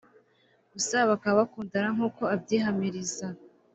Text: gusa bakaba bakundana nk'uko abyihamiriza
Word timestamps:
gusa 0.73 0.97
bakaba 1.09 1.39
bakundana 1.39 1.89
nk'uko 1.95 2.21
abyihamiriza 2.35 3.27